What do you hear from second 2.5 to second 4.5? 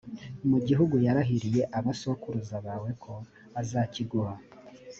bawe ko azakiguha.